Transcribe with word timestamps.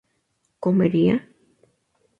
¿comería? 0.63 1.15